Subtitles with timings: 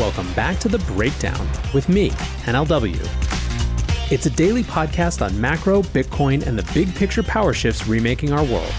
[0.00, 2.08] Welcome back to The Breakdown with me,
[2.46, 2.96] NLW.
[4.10, 8.42] It's a daily podcast on macro, Bitcoin, and the big picture power shifts remaking our
[8.42, 8.72] world.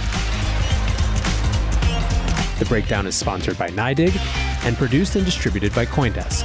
[2.57, 4.17] The Breakdown is sponsored by NYDIG
[4.65, 6.41] and produced and distributed by CoinDesk.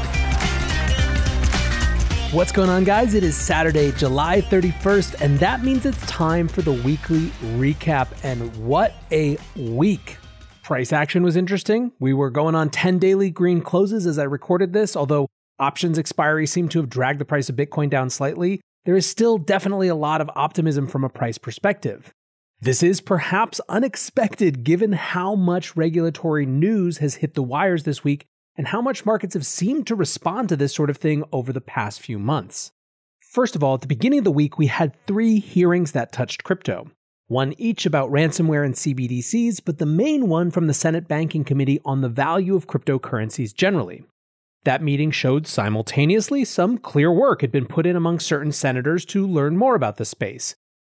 [2.35, 3.15] What's going on, guys?
[3.15, 8.09] It is Saturday, July 31st, and that means it's time for the weekly recap.
[8.23, 10.19] And what a week!
[10.67, 11.93] Price action was interesting.
[12.01, 15.29] We were going on 10 daily green closes as I recorded this, although
[15.61, 18.61] options expiry seemed to have dragged the price of Bitcoin down slightly.
[18.85, 22.13] There is still definitely a lot of optimism from a price perspective.
[22.61, 28.25] This is perhaps unexpected given how much regulatory news has hit the wires this week
[28.57, 31.61] and how much markets have seemed to respond to this sort of thing over the
[31.61, 32.73] past few months.
[33.21, 36.43] First of all, at the beginning of the week, we had three hearings that touched
[36.43, 36.91] crypto
[37.29, 41.81] one each about ransomware and CBDCs, but the main one from the Senate Banking Committee
[41.85, 44.05] on the value of cryptocurrencies generally.
[44.65, 49.27] That meeting showed simultaneously some clear work had been put in among certain senators to
[49.27, 50.55] learn more about the space.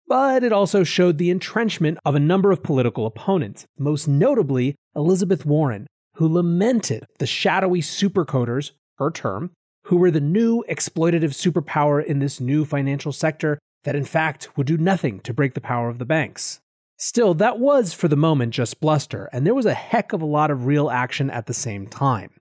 [0.08, 5.46] But it also showed the entrenchment of a number of political opponents, most notably Elizabeth
[5.46, 9.52] Warren, who lamented the shadowy supercoders, her term,
[9.84, 14.68] who were the new exploitative superpower in this new financial sector that in fact would
[14.68, 16.60] do nothing to break the power of the banks.
[16.98, 20.26] Still, that was for the moment just bluster, and there was a heck of a
[20.26, 22.32] lot of real action at the same time.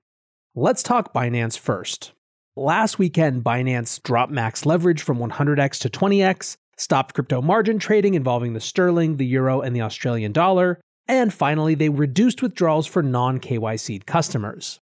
[0.55, 2.13] Let's talk Binance first.
[2.57, 8.53] Last weekend, Binance dropped max leverage from 100x to 20x, stopped crypto margin trading involving
[8.53, 13.39] the sterling, the euro, and the Australian dollar, and finally, they reduced withdrawals for non
[13.39, 14.81] KYC customers.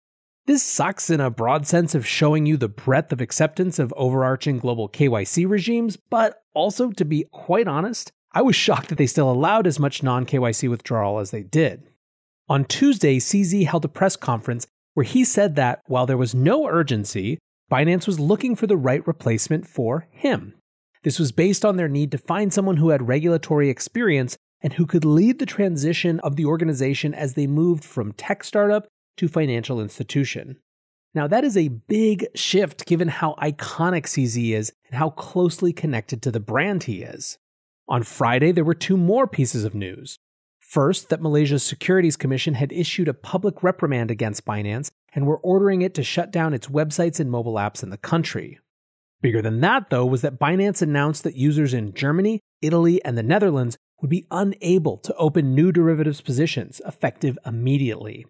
[0.47, 4.59] This sucks in a broad sense of showing you the breadth of acceptance of overarching
[4.59, 9.31] global KYC regimes, but also, to be quite honest, I was shocked that they still
[9.31, 11.89] allowed as much non KYC withdrawal as they did.
[12.47, 16.67] On Tuesday, CZ held a press conference where he said that while there was no
[16.67, 17.39] urgency,
[17.71, 20.53] Binance was looking for the right replacement for him.
[21.01, 24.85] This was based on their need to find someone who had regulatory experience and who
[24.85, 28.87] could lead the transition of the organization as they moved from tech startup
[29.17, 30.57] to financial institution.
[31.13, 36.21] Now, that is a big shift given how iconic CZ is and how closely connected
[36.21, 37.37] to the brand he is.
[37.87, 40.19] On Friday, there were two more pieces of news.
[40.59, 45.81] First, that Malaysia's Securities Commission had issued a public reprimand against Binance and were ordering
[45.81, 48.59] it to shut down its websites and mobile apps in the country.
[49.21, 53.23] Bigger than that, though, was that Binance announced that users in Germany, Italy, and the
[53.23, 58.25] Netherlands would be unable to open new derivatives positions effective immediately.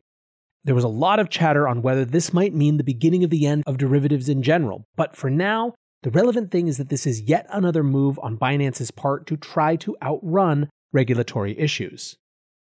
[0.65, 3.45] There was a lot of chatter on whether this might mean the beginning of the
[3.45, 7.21] end of derivatives in general, but for now, the relevant thing is that this is
[7.21, 12.17] yet another move on Binance's part to try to outrun regulatory issues.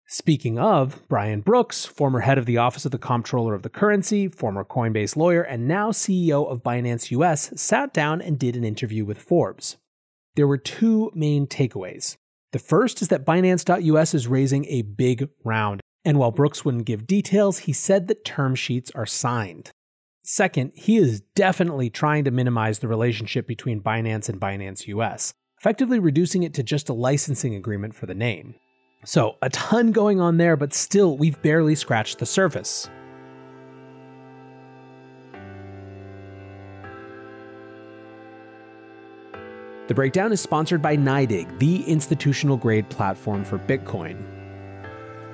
[0.08, 4.26] Speaking of, Brian Brooks, former head of the Office of the Comptroller of the Currency,
[4.26, 9.04] former Coinbase lawyer, and now CEO of Binance US, sat down and did an interview
[9.04, 9.76] with Forbes.
[10.34, 12.16] There were two main takeaways.
[12.50, 17.06] The first is that Binance.us is raising a big round, and while Brooks wouldn't give
[17.06, 19.70] details, he said that term sheets are signed.
[20.22, 25.98] Second, he is definitely trying to minimize the relationship between Binance and Binance US, effectively
[25.98, 28.54] reducing it to just a licensing agreement for the name.
[29.04, 32.88] So, a ton going on there, but still, we've barely scratched the surface.
[39.86, 44.33] The breakdown is sponsored by NYDIG, the institutional grade platform for Bitcoin.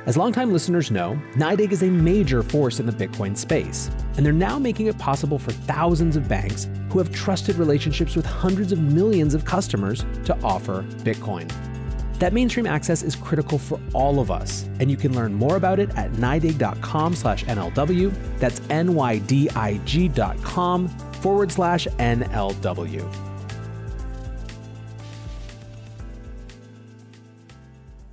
[0.07, 4.33] As longtime listeners know, NYDIG is a major force in the Bitcoin space, and they're
[4.33, 8.81] now making it possible for thousands of banks who have trusted relationships with hundreds of
[8.81, 11.53] millions of customers to offer Bitcoin.
[12.19, 15.79] That mainstream access is critical for all of us, and you can learn more about
[15.79, 18.39] it at nydig.com slash NLW.
[18.39, 23.07] That's N-Y-D-I-G dot com forward slash NLW.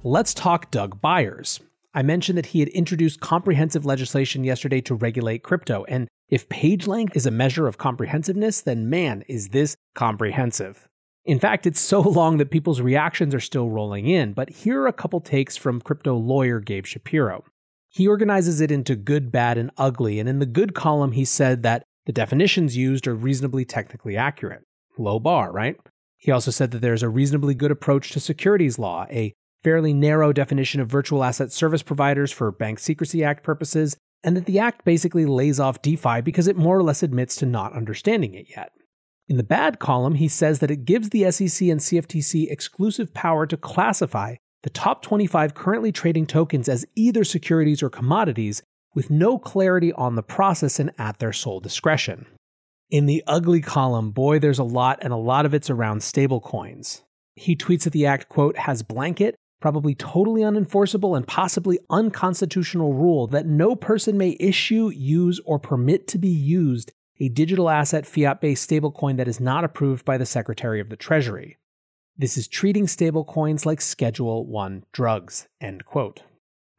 [0.03, 1.61] Let's talk Don Beyers.
[1.97, 5.83] I mentioned that he had introduced comprehensive legislation yesterday to regulate crypto.
[5.85, 10.87] And if page length is a measure of comprehensiveness, then man, is this comprehensive.
[11.25, 14.87] In fact, it's so long that people's reactions are still rolling in, but here are
[14.87, 17.43] a couple takes from crypto lawyer Gabe Shapiro.
[17.89, 21.63] He organizes it into good, bad, and ugly, and in the good column, he said
[21.63, 24.61] that the definitions used are reasonably technically accurate.
[24.99, 25.77] Low bar, right?
[26.17, 29.33] He also said that there's a reasonably good approach to securities law, a
[29.67, 34.45] fairly narrow definition of virtual asset service providers for Bank Secrecy Act purposes, and that
[34.45, 38.33] the Act basically lays off DeFi because it more or less admits to not understanding
[38.33, 38.71] it yet.
[39.27, 43.45] In the bad column, he says that it gives the SEC and CFTC exclusive power
[43.45, 48.63] to classify the top 25 currently trading tokens as either securities or commodities
[48.95, 52.25] with no clarity on the process and at their sole discretion.
[52.89, 57.01] In the ugly column, boy, there's a lot, and a lot of it's around stablecoins.
[57.35, 63.27] He tweets that the act, quote, has blanket, probably totally unenforceable and possibly unconstitutional rule
[63.27, 68.41] that no person may issue, use, or permit to be used a digital asset fiat
[68.41, 71.57] based stablecoin that is not approved by the Secretary of the Treasury.
[72.15, 76.23] This is treating stablecoins like Schedule 1 drugs, end quote.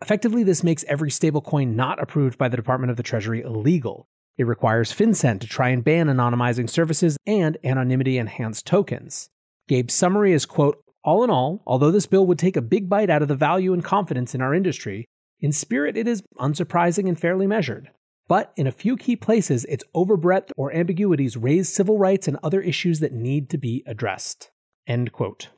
[0.00, 4.06] Effectively, this makes every stablecoin not approved by the Department of the Treasury illegal.
[4.36, 9.31] It requires FinCEN to try and ban anonymizing services and anonymity enhanced tokens.
[9.69, 13.08] Gabe's summary is, quote, all in all, although this bill would take a big bite
[13.08, 15.06] out of the value and confidence in our industry,
[15.40, 17.90] in spirit it is unsurprising and fairly measured.
[18.28, 22.60] But in a few key places, its overbreadth or ambiguities raise civil rights and other
[22.60, 24.50] issues that need to be addressed.
[24.87, 25.49] End quote.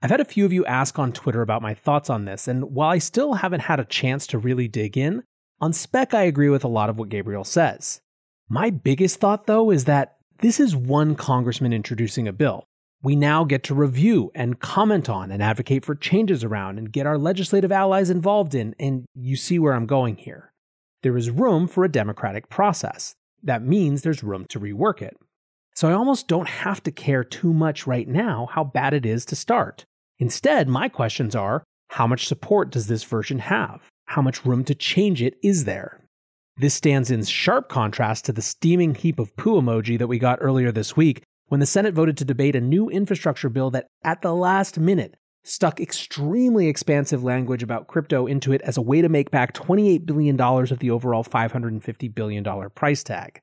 [0.00, 2.72] I've had a few of you ask on Twitter about my thoughts on this, and
[2.72, 5.24] while I still haven't had a chance to really dig in,
[5.60, 8.00] on spec I agree with a lot of what Gabriel says.
[8.48, 12.68] My biggest thought, though, is that this is one congressman introducing a bill.
[13.04, 17.04] We now get to review and comment on and advocate for changes around and get
[17.04, 20.54] our legislative allies involved in, and you see where I'm going here.
[21.02, 23.14] There is room for a democratic process.
[23.42, 25.18] That means there's room to rework it.
[25.74, 29.26] So I almost don't have to care too much right now how bad it is
[29.26, 29.84] to start.
[30.18, 33.82] Instead, my questions are how much support does this version have?
[34.06, 36.00] How much room to change it is there?
[36.56, 40.38] This stands in sharp contrast to the steaming heap of poo emoji that we got
[40.40, 44.22] earlier this week when the Senate voted to debate a new infrastructure bill that, at
[44.22, 49.08] the last minute, stuck extremely expansive language about crypto into it as a way to
[49.08, 53.40] make back $28 billion of the overall $550 billion price tag.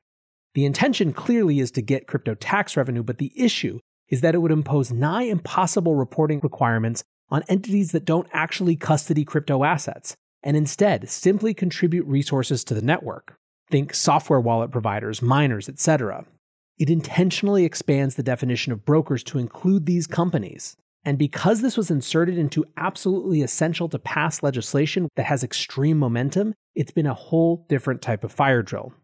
[0.53, 4.39] The intention clearly is to get crypto tax revenue, but the issue is that it
[4.39, 10.57] would impose nigh impossible reporting requirements on entities that don't actually custody crypto assets, and
[10.57, 13.35] instead simply contribute resources to the network.
[13.69, 16.25] Think software wallet providers, miners, etc.
[16.81, 20.75] It intentionally expands the definition of brokers to include these companies.
[21.05, 26.55] And because this was inserted into absolutely essential to pass legislation that has extreme momentum,
[26.73, 28.95] it's been a whole different type of fire drill.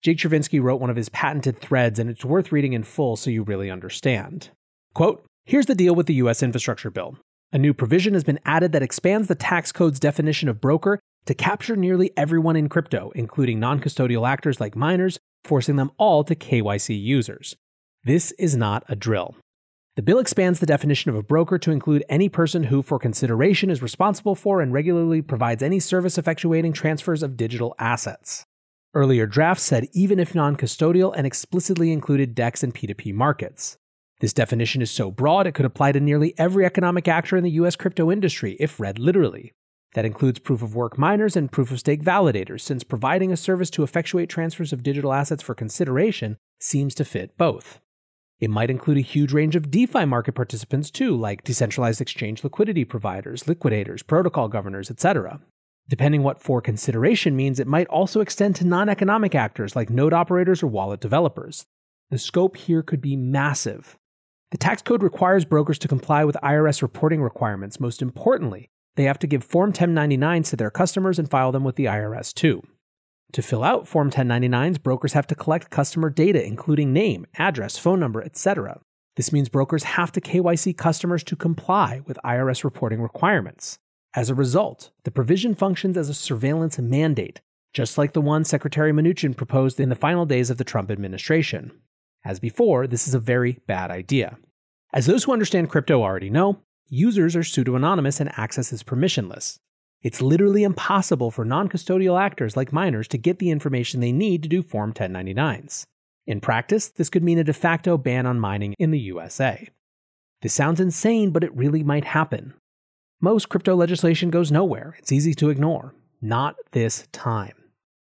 [0.00, 3.30] Jake Chervinsky wrote one of his patented threads, and it's worth reading in full so
[3.30, 4.50] you really understand.
[4.94, 6.40] Quote Here's the deal with the U.S.
[6.40, 7.18] infrastructure bill.
[7.52, 11.34] A new provision has been added that expands the tax code's definition of broker to
[11.34, 16.34] capture nearly everyone in crypto, including non custodial actors like miners, forcing them all to
[16.34, 17.56] KYC users.
[18.04, 19.36] This is not a drill.
[19.96, 23.68] The bill expands the definition of a broker to include any person who, for consideration,
[23.68, 28.44] is responsible for and regularly provides any service effectuating transfers of digital assets.
[28.94, 33.76] Earlier drafts said even if non custodial and explicitly included DEX and P2P markets.
[34.20, 37.50] This definition is so broad it could apply to nearly every economic actor in the
[37.52, 39.52] US crypto industry if read literally.
[39.94, 43.70] That includes proof of work miners and proof of stake validators, since providing a service
[43.70, 47.80] to effectuate transfers of digital assets for consideration seems to fit both.
[48.40, 52.84] It might include a huge range of DeFi market participants too, like decentralized exchange liquidity
[52.84, 55.40] providers, liquidators, protocol governors, etc.
[55.88, 60.12] Depending what for consideration means, it might also extend to non economic actors like node
[60.12, 61.66] operators or wallet developers.
[62.10, 63.98] The scope here could be massive,
[64.50, 67.78] the tax code requires brokers to comply with IRS reporting requirements.
[67.78, 71.76] Most importantly, they have to give Form 1099s to their customers and file them with
[71.76, 72.60] the IRS too.
[73.32, 78.00] To fill out Form 1099s, brokers have to collect customer data, including name, address, phone
[78.00, 78.80] number, etc.
[79.14, 83.78] This means brokers have to KYC customers to comply with IRS reporting requirements.
[84.16, 87.40] As a result, the provision functions as a surveillance mandate,
[87.72, 91.70] just like the one Secretary Mnuchin proposed in the final days of the Trump administration.
[92.24, 94.38] As before, this is a very bad idea.
[94.92, 99.58] As those who understand crypto already know, users are pseudo anonymous and access is permissionless.
[100.02, 104.42] It's literally impossible for non custodial actors like miners to get the information they need
[104.42, 105.84] to do Form 1099s.
[106.26, 109.68] In practice, this could mean a de facto ban on mining in the USA.
[110.42, 112.54] This sounds insane, but it really might happen.
[113.20, 115.94] Most crypto legislation goes nowhere, it's easy to ignore.
[116.20, 117.54] Not this time.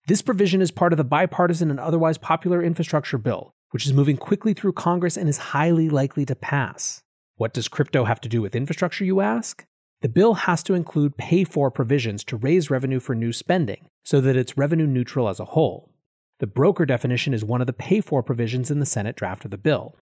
[0.09, 4.16] This provision is part of the bipartisan and otherwise popular infrastructure bill, which is moving
[4.16, 7.02] quickly through Congress and is highly likely to pass.
[7.37, 9.64] What does crypto have to do with infrastructure, you ask?
[10.00, 14.23] The bill has to include pay for provisions to raise revenue for new spending so
[14.23, 15.90] that it's revenue neutral as a whole.
[16.38, 19.50] The broker definition is one of the pay for provisions in the Senate draft of
[19.50, 19.97] the bill.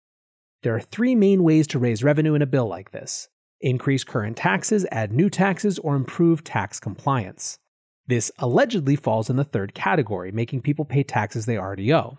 [0.63, 3.29] There are three main ways to raise revenue in a bill like this
[3.61, 7.59] increase current taxes, add new taxes, or improve tax compliance.
[8.07, 12.19] This allegedly falls in the third category, making people pay taxes they already owe.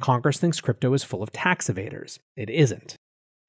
[0.00, 2.18] Congress thinks crypto is full of tax evaders.
[2.36, 2.96] It isn't.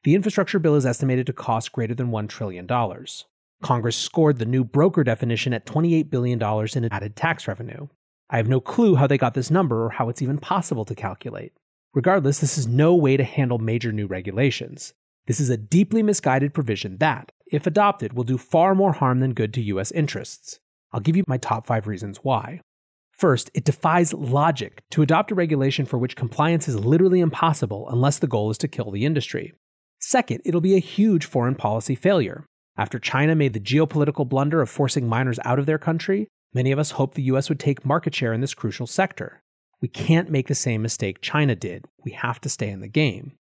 [0.03, 2.67] The infrastructure bill is estimated to cost greater than $1 trillion.
[3.61, 6.41] Congress scored the new broker definition at $28 billion
[6.75, 7.87] in added tax revenue.
[8.29, 10.95] I have no clue how they got this number or how it's even possible to
[10.95, 11.53] calculate.
[11.93, 14.93] Regardless, this is no way to handle major new regulations.
[15.27, 19.33] This is a deeply misguided provision that, if adopted, will do far more harm than
[19.33, 20.59] good to US interests.
[20.91, 22.59] I'll give you my top five reasons why.
[23.11, 28.19] First, it defies logic to adopt a regulation for which compliance is literally impossible unless
[28.19, 29.53] the goal is to kill the industry.
[30.05, 32.45] Second, it'll be a huge foreign policy failure.
[32.75, 36.77] After China made the geopolitical blunder of forcing miners out of their country, many of
[36.77, 39.41] us hoped the US would take market share in this crucial sector.
[39.81, 41.85] We can't make the same mistake China did.
[42.03, 43.37] We have to stay in the game.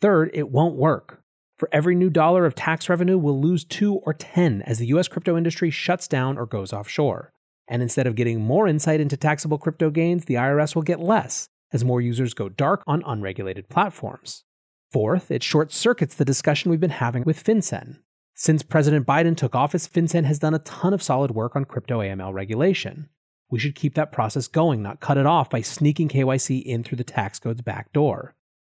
[0.00, 1.20] Third, it won't work.
[1.58, 5.06] For every new dollar of tax revenue, we'll lose two or 10 as the US
[5.06, 7.30] crypto industry shuts down or goes offshore.
[7.68, 11.46] And instead of getting more insight into taxable crypto gains, the IRS will get less
[11.72, 14.42] as more users go dark on unregulated platforms.
[14.90, 17.98] Fourth, it short circuits the discussion we've been having with FinCEN.
[18.34, 22.00] Since President Biden took office, FinCEN has done a ton of solid work on crypto
[22.00, 23.08] AML regulation.
[23.50, 26.96] We should keep that process going, not cut it off by sneaking KYC in through
[26.96, 28.34] the tax code's back door.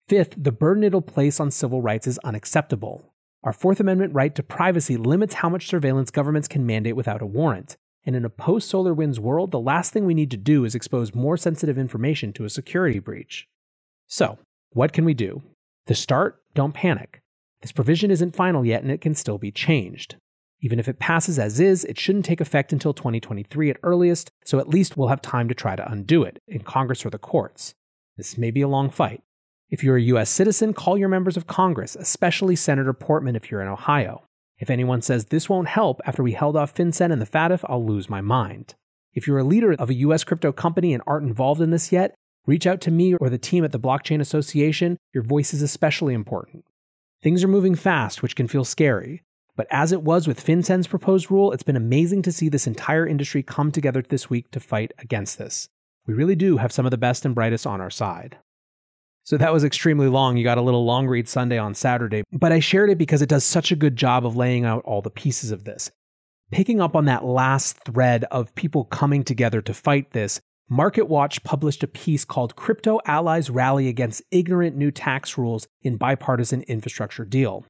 [0.07, 3.15] Fifth, the burden it'll place on civil rights is unacceptable.
[3.43, 7.27] Our Fourth Amendment right to privacy limits how much surveillance governments can mandate without a
[7.27, 7.79] warrant.
[8.05, 11.15] And in a post SolarWinds world, the last thing we need to do is expose
[11.15, 13.49] more sensitive information to a security breach.
[14.09, 14.39] So,
[14.73, 15.43] what can we do?
[15.87, 17.21] To start, don't panic.
[17.61, 20.17] This provision isn't final yet and it can still be changed.
[20.61, 24.61] Even if it passes as is, it shouldn't take effect until 2023 at earliest, so
[24.61, 27.75] at least we'll have time to try to undo it in Congress or the courts.
[28.17, 29.23] This may be a long fight.
[29.71, 33.63] If you're a US citizen, call your members of Congress, especially Senator Portman if you're
[33.63, 34.23] in Ohio.
[34.59, 37.85] If anyone says this won't help after we held off FinCEN and the FATF, I'll
[37.85, 38.75] lose my mind.
[39.15, 42.15] If you're a leader of a US crypto company and aren't involved in this yet,
[42.47, 44.99] reach out to me or the team at the Blockchain Association.
[45.15, 46.65] Your voice is especially important.
[47.23, 49.23] Things are moving fast, which can feel scary.
[49.55, 53.07] But as it was with FinCEN's proposed rule, it's been amazing to see this entire
[53.07, 55.69] industry come together this week to fight against this.
[56.07, 58.39] We really do have some of the best and brightest on our side.
[59.25, 60.37] So that was extremely long.
[60.37, 63.29] You got a little long read Sunday on Saturday, but I shared it because it
[63.29, 65.93] does such a good job of laying out all the pieces of this.
[66.51, 71.83] Picking up on that last thread of people coming together to fight this, MarketWatch published
[71.83, 77.67] a piece called Crypto Allies Rally Against Ignorant New Tax Rules in Bipartisan Infrastructure Deal.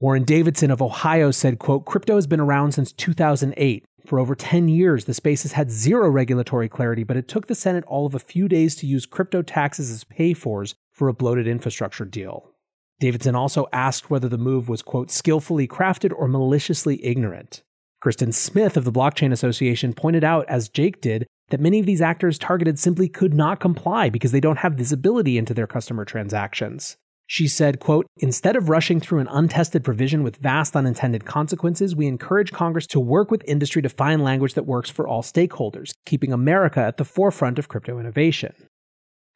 [0.00, 3.84] Warren Davidson of Ohio said, quote, crypto has been around since 2008.
[4.06, 7.54] For over 10 years, the space has had zero regulatory clarity, but it took the
[7.54, 11.12] Senate all of a few days to use crypto taxes as pay fors for a
[11.12, 12.50] bloated infrastructure deal.
[12.98, 17.62] Davidson also asked whether the move was, quote, skillfully crafted or maliciously ignorant.
[18.02, 22.00] Kristin Smith of the Blockchain Association pointed out, as Jake did, that many of these
[22.00, 26.96] actors targeted simply could not comply because they don't have visibility into their customer transactions.
[27.26, 32.08] She said, quote, instead of rushing through an untested provision with vast unintended consequences, we
[32.08, 36.32] encourage Congress to work with industry to find language that works for all stakeholders, keeping
[36.32, 38.52] America at the forefront of crypto innovation.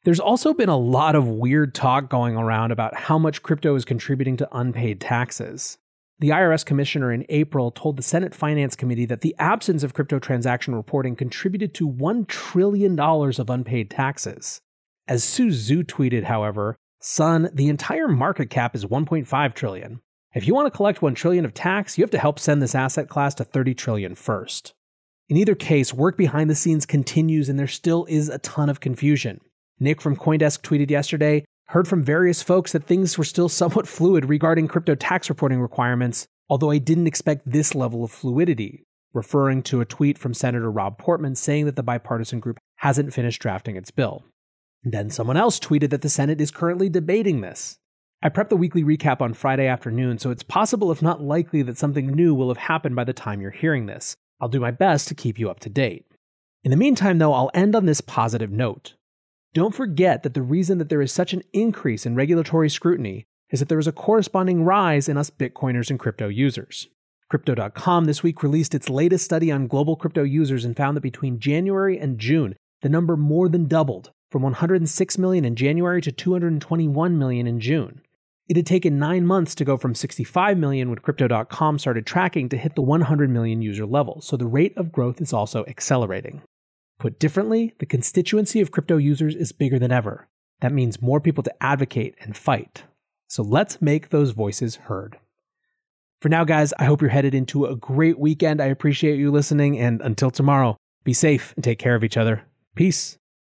[0.02, 3.84] There's also been a lot of weird talk going around about how much crypto is
[3.84, 5.78] contributing to unpaid taxes.
[6.24, 10.18] The IRS commissioner in April told the Senate Finance Committee that the absence of crypto
[10.18, 14.62] transaction reporting contributed to $1 trillion of unpaid taxes.
[15.06, 20.00] As Su Zhu tweeted, however, Son, the entire market cap is 1.5 trillion.
[20.34, 22.74] If you want to collect 1 trillion of tax, you have to help send this
[22.74, 24.72] asset class to 30 trillion first.
[25.28, 28.80] In either case, work behind the scenes continues and there still is a ton of
[28.80, 29.42] confusion.
[29.78, 34.26] Nick from CoinDesk tweeted yesterday, heard from various folks that things were still somewhat fluid
[34.26, 39.80] regarding crypto tax reporting requirements, although I didn't expect this level of fluidity, referring to
[39.80, 43.90] a tweet from Senator Rob Portman saying that the bipartisan group hasn't finished drafting its
[43.90, 44.24] bill.
[44.82, 47.78] Then someone else tweeted that the Senate is currently debating this.
[48.22, 51.78] I prepped the weekly recap on Friday afternoon, so it's possible, if not likely, that
[51.78, 54.14] something new will have happened by the time you're hearing this.
[54.40, 56.06] I'll do my best to keep you up to date.
[56.64, 58.94] In the meantime, though, I'll end on this positive note.
[59.54, 63.60] Don't forget that the reason that there is such an increase in regulatory scrutiny is
[63.60, 66.88] that there is a corresponding rise in us Bitcoiners and crypto users.
[67.30, 71.38] Crypto.com this week released its latest study on global crypto users and found that between
[71.38, 77.16] January and June, the number more than doubled from 106 million in January to 221
[77.16, 78.00] million in June.
[78.48, 82.56] It had taken nine months to go from 65 million when Crypto.com started tracking to
[82.56, 86.42] hit the 100 million user level, so the rate of growth is also accelerating.
[87.04, 90.26] Put differently, the constituency of crypto users is bigger than ever.
[90.62, 92.84] That means more people to advocate and fight.
[93.28, 95.18] So let's make those voices heard.
[96.22, 98.58] For now, guys, I hope you're headed into a great weekend.
[98.58, 102.44] I appreciate you listening, and until tomorrow, be safe and take care of each other.
[102.74, 103.18] Peace.